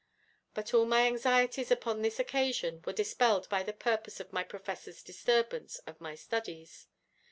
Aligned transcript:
But 0.55 0.73
all 0.73 0.85
my 0.85 1.05
anxieties 1.05 1.69
upon 1.69 2.01
this 2.01 2.17
occasion 2.17 2.81
were 2.87 2.91
dispelled 2.91 3.47
by 3.49 3.61
the 3.61 3.71
purpose 3.71 4.19
of 4.19 4.33
my 4.33 4.43
Professor's 4.43 5.03
disturbance 5.03 5.77
of 5.85 6.01
my 6.01 6.15
studies. 6.15 6.87